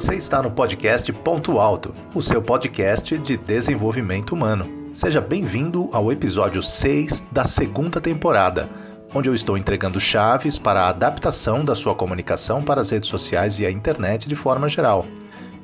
[0.00, 4.66] Você está no podcast Ponto Alto, o seu podcast de desenvolvimento humano.
[4.94, 8.66] Seja bem-vindo ao episódio 6 da segunda temporada,
[9.14, 13.60] onde eu estou entregando chaves para a adaptação da sua comunicação para as redes sociais
[13.60, 15.04] e a internet de forma geral.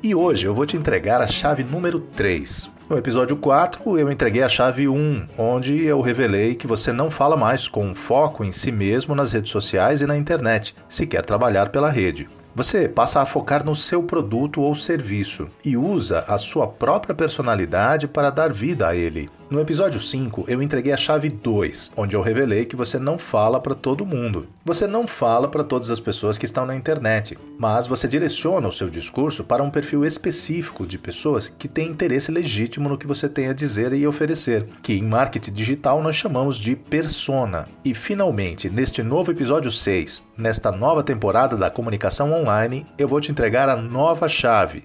[0.03, 2.69] E hoje eu vou te entregar a chave número 3.
[2.87, 7.35] No episódio 4, eu entreguei a chave 1, onde eu revelei que você não fala
[7.35, 11.69] mais com foco em si mesmo nas redes sociais e na internet, se quer trabalhar
[11.69, 12.29] pela rede.
[12.57, 18.07] Você passa a focar no seu produto ou serviço e usa a sua própria personalidade
[18.07, 19.29] para dar vida a ele.
[19.49, 23.61] No episódio 5, eu entreguei a chave 2, onde eu revelei que você não fala
[23.61, 24.49] para todo mundo.
[24.65, 28.73] Você não fala para todas as pessoas que estão na internet, mas você direciona o
[28.73, 33.29] seu discurso para um perfil específico de pessoas que têm interesse legítimo no que você
[33.29, 37.69] tem a dizer e oferecer, que em marketing digital nós chamamos de persona.
[37.85, 43.31] E finalmente, neste novo episódio 6, nesta nova temporada da comunicação online, eu vou te
[43.31, 44.83] entregar a nova chave.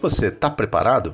[0.00, 1.12] Você está preparado?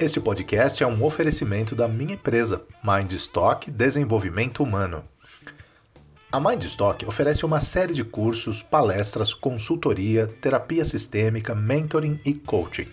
[0.00, 5.04] Este podcast é um oferecimento da minha empresa, Mindstock Desenvolvimento Humano.
[6.32, 12.88] A Mindstock oferece uma série de cursos, palestras, consultoria, terapia sistêmica, mentoring e coaching.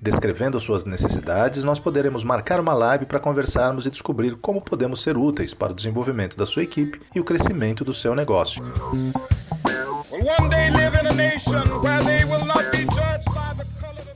[0.00, 5.16] Descrevendo suas necessidades, nós poderemos marcar uma live para conversarmos e descobrir como podemos ser
[5.16, 8.62] úteis para o desenvolvimento da sua equipe e o crescimento do seu negócio.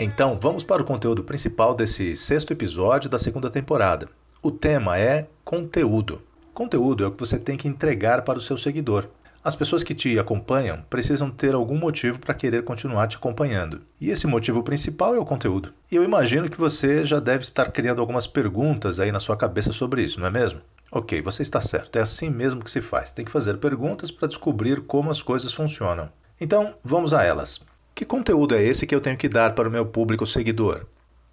[0.00, 4.08] Então, vamos para o conteúdo principal desse sexto episódio da segunda temporada.
[4.42, 6.20] O tema é conteúdo.
[6.52, 9.08] Conteúdo é o que você tem que entregar para o seu seguidor.
[9.44, 13.82] As pessoas que te acompanham precisam ter algum motivo para querer continuar te acompanhando.
[14.00, 15.74] E esse motivo principal é o conteúdo.
[15.92, 19.70] E eu imagino que você já deve estar criando algumas perguntas aí na sua cabeça
[19.70, 20.62] sobre isso, não é mesmo?
[20.90, 23.12] Ok, você está certo, é assim mesmo que se faz.
[23.12, 26.08] Tem que fazer perguntas para descobrir como as coisas funcionam.
[26.40, 27.60] Então, vamos a elas.
[27.94, 30.86] Que conteúdo é esse que eu tenho que dar para o meu público seguidor?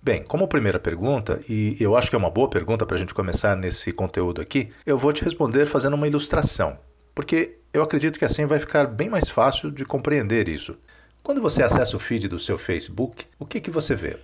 [0.04, 3.14] Bem, como primeira pergunta, e eu acho que é uma boa pergunta para a gente
[3.14, 6.78] começar nesse conteúdo aqui, eu vou te responder fazendo uma ilustração,
[7.16, 10.78] porque eu acredito que assim vai ficar bem mais fácil de compreender isso.
[11.24, 14.18] Quando você acessa o feed do seu Facebook, o que, que você vê?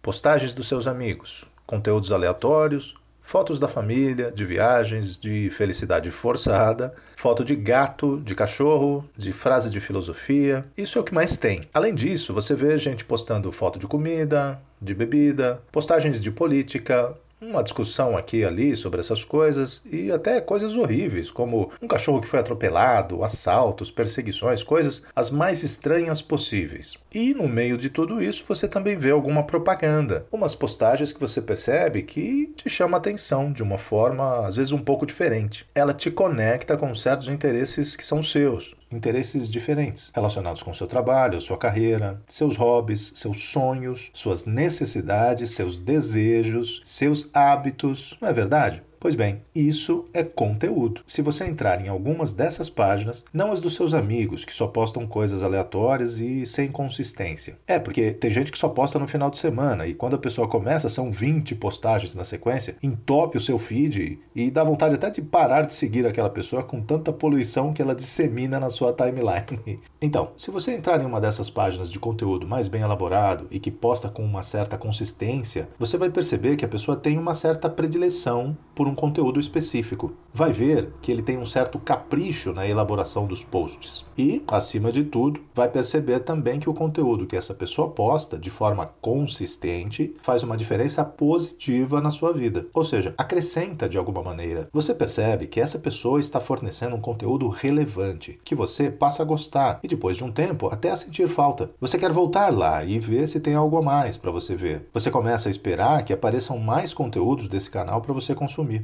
[0.00, 2.94] Postagens dos seus amigos, conteúdos aleatórios,
[3.30, 9.70] Fotos da família, de viagens, de felicidade forçada, foto de gato, de cachorro, de frase
[9.70, 10.66] de filosofia.
[10.76, 11.62] Isso é o que mais tem.
[11.72, 17.62] Além disso, você vê gente postando foto de comida, de bebida, postagens de política, uma
[17.62, 22.28] discussão aqui e ali sobre essas coisas e até coisas horríveis, como um cachorro que
[22.28, 26.94] foi atropelado, assaltos, perseguições, coisas as mais estranhas possíveis.
[27.12, 31.40] E no meio de tudo isso você também vê alguma propaganda, umas postagens que você
[31.40, 35.66] percebe que te chama atenção de uma forma às vezes um pouco diferente.
[35.74, 41.40] Ela te conecta com certos interesses que são seus interesses diferentes, relacionados com seu trabalho,
[41.40, 48.82] sua carreira, seus hobbies, seus sonhos, suas necessidades, seus desejos, seus hábitos, não é verdade?
[49.00, 51.00] Pois bem, isso é conteúdo.
[51.06, 55.06] Se você entrar em algumas dessas páginas, não as dos seus amigos, que só postam
[55.06, 57.56] coisas aleatórias e sem consistência.
[57.66, 60.46] É, porque tem gente que só posta no final de semana e quando a pessoa
[60.46, 65.22] começa, são 20 postagens na sequência, entope o seu feed e dá vontade até de
[65.22, 69.80] parar de seguir aquela pessoa com tanta poluição que ela dissemina na sua timeline.
[70.02, 73.70] Então, se você entrar em uma dessas páginas de conteúdo mais bem elaborado e que
[73.70, 78.56] posta com uma certa consistência, você vai perceber que a pessoa tem uma certa predileção
[78.74, 80.12] por um conteúdo específico.
[80.32, 84.04] Vai ver que ele tem um certo capricho na elaboração dos posts.
[84.16, 88.50] E, acima de tudo, vai perceber também que o conteúdo que essa pessoa posta de
[88.50, 92.66] forma consistente faz uma diferença positiva na sua vida.
[92.72, 94.68] Ou seja, acrescenta de alguma maneira.
[94.72, 99.80] Você percebe que essa pessoa está fornecendo um conteúdo relevante, que você passa a gostar
[99.82, 101.70] e depois de um tempo até a sentir falta.
[101.80, 104.88] Você quer voltar lá e ver se tem algo a mais para você ver.
[104.92, 108.79] Você começa a esperar que apareçam mais conteúdos desse canal para você consumir.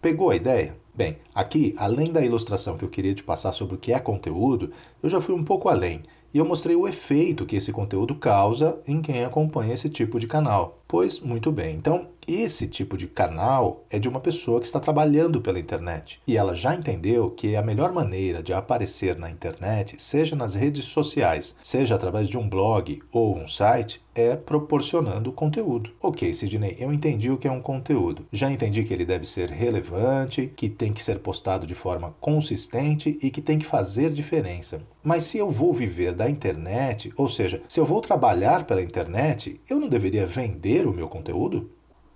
[0.00, 0.74] Pegou a ideia?
[0.94, 4.72] Bem, aqui, além da ilustração que eu queria te passar sobre o que é conteúdo,
[5.02, 6.02] eu já fui um pouco além
[6.32, 10.26] e eu mostrei o efeito que esse conteúdo causa em quem acompanha esse tipo de
[10.26, 10.79] canal.
[10.90, 11.76] Pois muito bem.
[11.76, 16.36] Então, esse tipo de canal é de uma pessoa que está trabalhando pela internet e
[16.36, 21.56] ela já entendeu que a melhor maneira de aparecer na internet, seja nas redes sociais,
[21.62, 25.90] seja através de um blog ou um site, é proporcionando conteúdo.
[26.00, 28.26] Ok, Sidney, eu entendi o que é um conteúdo.
[28.32, 33.18] Já entendi que ele deve ser relevante, que tem que ser postado de forma consistente
[33.22, 34.82] e que tem que fazer diferença.
[35.02, 39.60] Mas se eu vou viver da internet, ou seja, se eu vou trabalhar pela internet,
[39.68, 41.70] eu não deveria vender o meu conteúdo?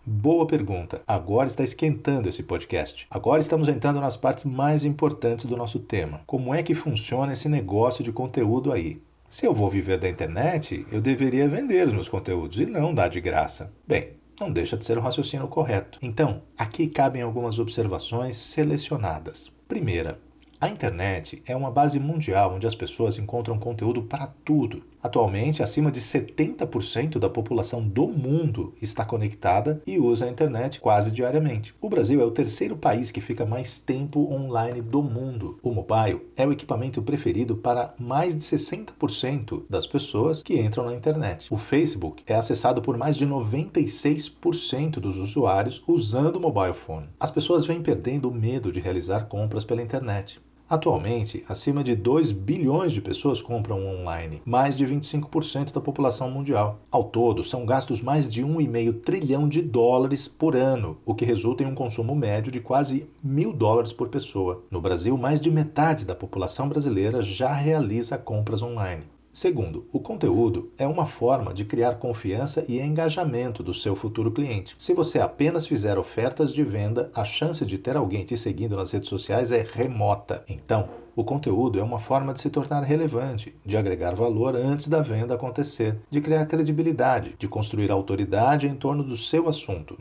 [0.06, 1.02] Boa pergunta.
[1.06, 3.06] Agora está esquentando esse podcast.
[3.10, 6.20] Agora estamos entrando nas partes mais importantes do nosso tema.
[6.26, 9.00] Como é que funciona esse negócio de conteúdo aí?
[9.30, 13.08] Se eu vou viver da internet, eu deveria vender os meus conteúdos e não dar
[13.08, 13.72] de graça.
[13.88, 15.98] Bem, não deixa de ser um raciocínio correto.
[16.02, 19.50] Então, aqui cabem algumas observações selecionadas.
[19.66, 20.20] Primeira,
[20.60, 24.82] a internet é uma base mundial onde as pessoas encontram conteúdo para tudo.
[25.04, 31.12] Atualmente, acima de 70% da população do mundo está conectada e usa a internet quase
[31.12, 31.74] diariamente.
[31.78, 35.58] O Brasil é o terceiro país que fica mais tempo online do mundo.
[35.62, 40.94] O mobile é o equipamento preferido para mais de 60% das pessoas que entram na
[40.94, 41.52] internet.
[41.52, 47.10] O Facebook é acessado por mais de 96% dos usuários usando o mobile phone.
[47.20, 50.40] As pessoas vêm perdendo o medo de realizar compras pela internet.
[50.68, 56.80] Atualmente, acima de 2 bilhões de pessoas compram online, mais de 25% da população mundial.
[56.90, 61.62] Ao todo, são gastos mais de 1,5 trilhão de dólares por ano, o que resulta
[61.62, 64.64] em um consumo médio de quase mil dólares por pessoa.
[64.70, 69.04] No Brasil, mais de metade da população brasileira já realiza compras online.
[69.34, 74.76] Segundo, o conteúdo é uma forma de criar confiança e engajamento do seu futuro cliente.
[74.78, 78.92] Se você apenas fizer ofertas de venda, a chance de ter alguém te seguindo nas
[78.92, 80.44] redes sociais é remota.
[80.48, 85.02] Então, o conteúdo é uma forma de se tornar relevante, de agregar valor antes da
[85.02, 89.98] venda acontecer, de criar credibilidade, de construir autoridade em torno do seu assunto.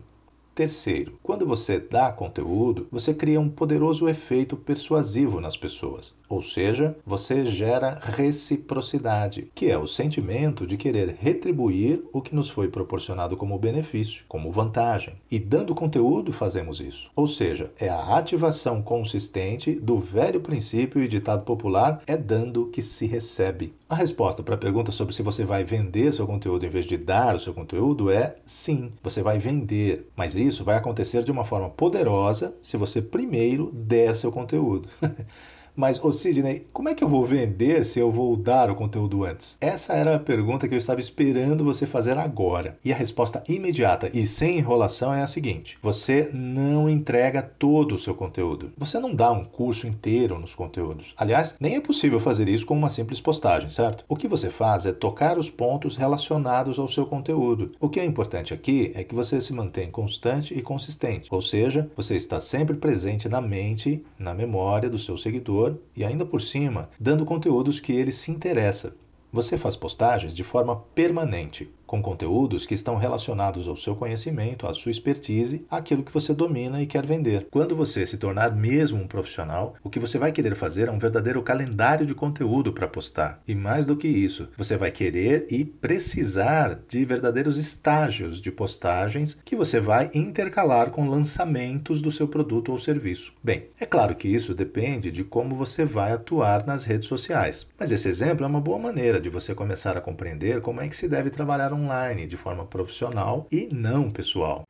[0.55, 6.95] Terceiro, quando você dá conteúdo, você cria um poderoso efeito persuasivo nas pessoas, ou seja,
[7.03, 13.35] você gera reciprocidade, que é o sentimento de querer retribuir o que nos foi proporcionado
[13.35, 15.15] como benefício, como vantagem.
[15.29, 17.09] E dando conteúdo fazemos isso.
[17.15, 22.81] Ou seja, é a ativação consistente do velho princípio e ditado popular: é dando que
[22.81, 23.73] se recebe.
[23.93, 26.97] A resposta para a pergunta sobre se você vai vender seu conteúdo em vez de
[26.97, 31.45] dar o seu conteúdo é sim, você vai vender, mas isso vai acontecer de uma
[31.45, 34.89] forma poderosa se você primeiro der seu conteúdo.
[35.75, 39.23] Mas, ô Sidney, como é que eu vou vender se eu vou dar o conteúdo
[39.23, 39.57] antes?
[39.59, 42.77] Essa era a pergunta que eu estava esperando você fazer agora.
[42.85, 47.97] E a resposta imediata e sem enrolação é a seguinte: você não entrega todo o
[47.97, 48.71] seu conteúdo.
[48.77, 51.15] Você não dá um curso inteiro nos conteúdos.
[51.17, 54.05] Aliás, nem é possível fazer isso com uma simples postagem, certo?
[54.07, 57.71] O que você faz é tocar os pontos relacionados ao seu conteúdo.
[57.79, 61.89] O que é importante aqui é que você se mantém constante e consistente, ou seja,
[61.95, 65.62] você está sempre presente na mente, na memória do seu seguidor
[65.95, 68.95] e ainda por cima, dando conteúdos que ele se interessa.
[69.31, 74.73] Você faz postagens de forma permanente, com conteúdos que estão relacionados ao seu conhecimento, à
[74.73, 77.45] sua expertise, àquilo que você domina e quer vender.
[77.51, 80.97] Quando você se tornar mesmo um profissional, o que você vai querer fazer é um
[80.97, 83.43] verdadeiro calendário de conteúdo para postar.
[83.47, 89.37] E mais do que isso, você vai querer e precisar de verdadeiros estágios de postagens
[89.45, 93.33] que você vai intercalar com lançamentos do seu produto ou serviço.
[93.43, 97.91] Bem, é claro que isso depende de como você vai atuar nas redes sociais, mas
[97.91, 101.07] esse exemplo é uma boa maneira de você começar a compreender como é que se
[101.07, 104.63] deve trabalhar um online de forma profissional e não pessoal.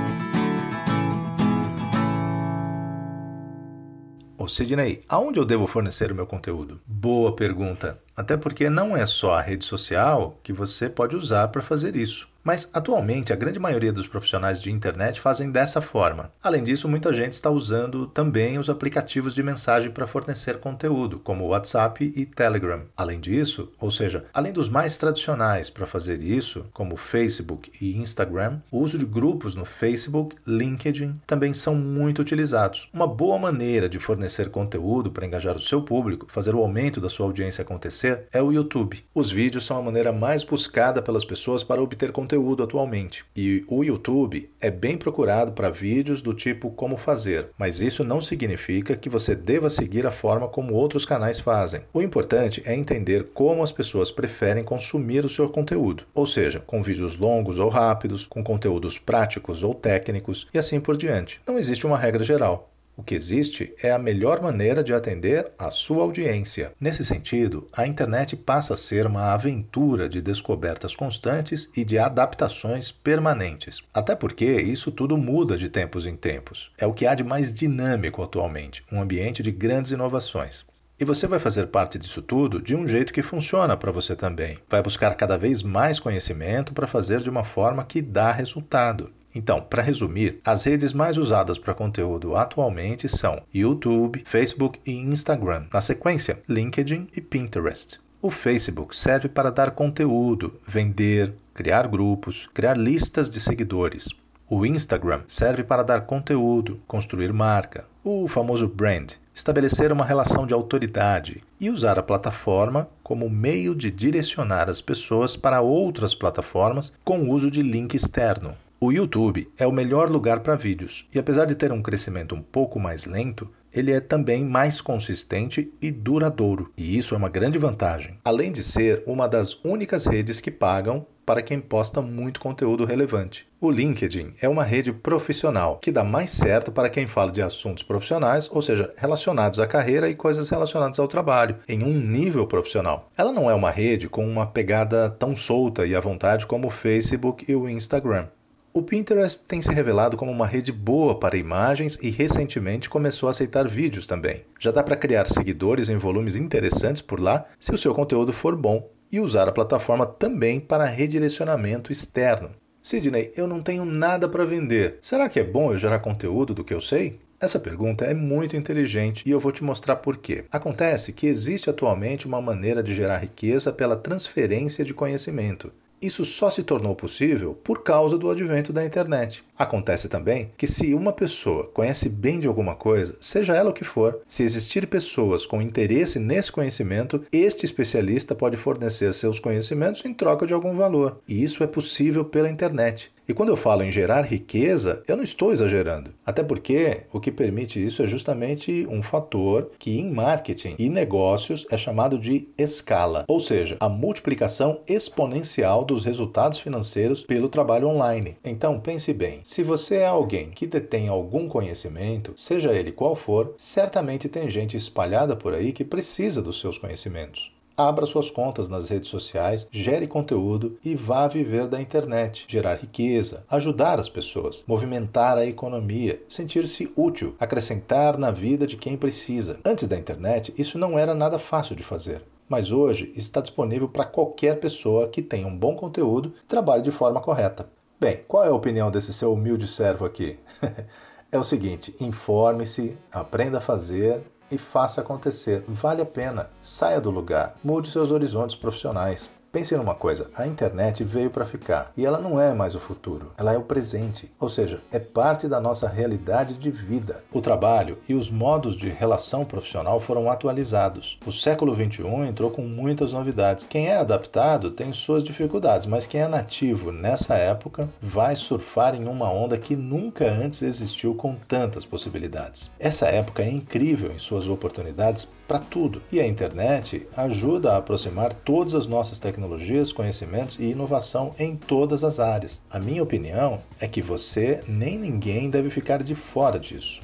[4.43, 6.81] Ô Sidney, aonde eu devo fornecer o meu conteúdo?
[6.85, 7.97] Boa pergunta.
[8.15, 12.27] Até porque não é só a rede social que você pode usar para fazer isso.
[12.43, 16.31] Mas atualmente a grande maioria dos profissionais de internet fazem dessa forma.
[16.43, 21.47] Além disso, muita gente está usando também os aplicativos de mensagem para fornecer conteúdo, como
[21.47, 22.81] WhatsApp e Telegram.
[22.97, 28.59] Além disso, ou seja, além dos mais tradicionais para fazer isso, como Facebook e Instagram,
[28.69, 32.89] o uso de grupos no Facebook, LinkedIn também são muito utilizados.
[32.93, 37.09] Uma boa maneira de fornecer conteúdo para engajar o seu público, fazer o aumento da
[37.09, 39.03] sua audiência acontecer, é o YouTube.
[39.13, 43.25] Os vídeos são a maneira mais buscada pelas pessoas para obter conteúdo conteúdo atualmente.
[43.35, 48.21] E o YouTube é bem procurado para vídeos do tipo como fazer, mas isso não
[48.21, 51.81] significa que você deva seguir a forma como outros canais fazem.
[51.93, 56.81] O importante é entender como as pessoas preferem consumir o seu conteúdo, ou seja, com
[56.81, 61.41] vídeos longos ou rápidos, com conteúdos práticos ou técnicos e assim por diante.
[61.47, 62.72] Não existe uma regra geral.
[62.95, 66.71] O que existe é a melhor maneira de atender a sua audiência.
[66.79, 72.91] Nesse sentido, a internet passa a ser uma aventura de descobertas constantes e de adaptações
[72.91, 73.81] permanentes.
[73.91, 76.71] Até porque isso tudo muda de tempos em tempos.
[76.77, 80.63] É o que há de mais dinâmico atualmente, um ambiente de grandes inovações.
[80.99, 84.59] E você vai fazer parte disso tudo de um jeito que funciona para você também.
[84.69, 89.11] Vai buscar cada vez mais conhecimento para fazer de uma forma que dá resultado.
[89.35, 95.65] Então, para resumir, as redes mais usadas para conteúdo atualmente são YouTube, Facebook e Instagram.
[95.73, 97.99] Na sequência, LinkedIn e Pinterest.
[98.21, 104.09] O Facebook serve para dar conteúdo, vender, criar grupos, criar listas de seguidores.
[104.49, 110.53] O Instagram serve para dar conteúdo, construir marca, o famoso brand, estabelecer uma relação de
[110.53, 117.19] autoridade e usar a plataforma como meio de direcionar as pessoas para outras plataformas com
[117.19, 118.55] o uso de link externo.
[118.85, 122.41] O YouTube é o melhor lugar para vídeos e, apesar de ter um crescimento um
[122.41, 127.57] pouco mais lento, ele é também mais consistente e duradouro, e isso é uma grande
[127.57, 128.19] vantagem.
[128.25, 133.47] Além de ser uma das únicas redes que pagam para quem posta muito conteúdo relevante.
[133.61, 137.83] O LinkedIn é uma rede profissional que dá mais certo para quem fala de assuntos
[137.83, 143.09] profissionais, ou seja, relacionados à carreira e coisas relacionadas ao trabalho, em um nível profissional.
[143.15, 146.69] Ela não é uma rede com uma pegada tão solta e à vontade como o
[146.69, 148.27] Facebook e o Instagram.
[148.75, 153.31] O Pinterest tem se revelado como uma rede boa para imagens e recentemente começou a
[153.31, 154.45] aceitar vídeos também.
[154.59, 158.55] Já dá para criar seguidores em volumes interessantes por lá se o seu conteúdo for
[158.55, 162.49] bom e usar a plataforma também para redirecionamento externo.
[162.81, 164.97] Sidney, eu não tenho nada para vender.
[165.03, 167.19] Será que é bom eu gerar conteúdo do que eu sei?
[167.39, 170.45] Essa pergunta é muito inteligente e eu vou te mostrar por quê.
[170.51, 175.71] Acontece que existe atualmente uma maneira de gerar riqueza pela transferência de conhecimento.
[176.03, 179.41] Isso só se tornou possível por causa do advento da internet.
[179.57, 183.85] Acontece também que, se uma pessoa conhece bem de alguma coisa, seja ela o que
[183.85, 190.13] for, se existir pessoas com interesse nesse conhecimento, este especialista pode fornecer seus conhecimentos em
[190.13, 191.21] troca de algum valor.
[191.25, 193.09] E isso é possível pela internet.
[193.27, 196.11] E quando eu falo em gerar riqueza, eu não estou exagerando.
[196.25, 201.65] Até porque o que permite isso é justamente um fator que em marketing e negócios
[201.71, 208.35] é chamado de escala, ou seja, a multiplicação exponencial dos resultados financeiros pelo trabalho online.
[208.43, 213.53] Então pense bem: se você é alguém que detém algum conhecimento, seja ele qual for,
[213.57, 217.52] certamente tem gente espalhada por aí que precisa dos seus conhecimentos.
[217.75, 223.43] Abra suas contas nas redes sociais, gere conteúdo e vá viver da internet, gerar riqueza,
[223.49, 229.59] ajudar as pessoas, movimentar a economia, sentir-se útil, acrescentar na vida de quem precisa.
[229.65, 232.23] Antes da internet, isso não era nada fácil de fazer.
[232.47, 236.91] Mas hoje está disponível para qualquer pessoa que tenha um bom conteúdo e trabalhe de
[236.91, 237.67] forma correta.
[237.99, 240.37] Bem, qual é a opinião desse seu humilde servo aqui?
[241.31, 244.21] é o seguinte: informe-se, aprenda a fazer
[244.53, 245.63] e faça acontecer.
[245.67, 246.49] Vale a pena.
[246.61, 247.55] Saia do lugar.
[247.63, 249.29] Mude seus horizontes profissionais.
[249.53, 253.31] Pense numa coisa, a internet veio para ficar e ela não é mais o futuro,
[253.37, 257.23] ela é o presente, ou seja, é parte da nossa realidade de vida.
[257.31, 261.19] O trabalho e os modos de relação profissional foram atualizados.
[261.23, 263.63] O século XXI entrou com muitas novidades.
[263.63, 269.07] Quem é adaptado tem suas dificuldades, mas quem é nativo nessa época vai surfar em
[269.07, 272.71] uma onda que nunca antes existiu com tantas possibilidades.
[272.79, 278.33] Essa época é incrível em suas oportunidades para tudo e a internet ajuda a aproximar
[278.33, 282.61] todas as nossas tecnologias conhecimentos e inovação em todas as áreas.
[282.69, 287.01] A minha opinião é que você nem ninguém deve ficar de fora disso.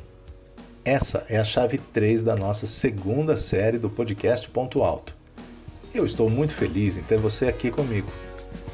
[0.86, 5.16] Essa é a chave 3 da nossa segunda série do podcast Ponto Alto.
[5.94, 8.08] Eu estou muito feliz em ter você aqui comigo.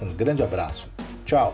[0.00, 0.86] Um grande abraço.
[1.26, 1.52] Tchau!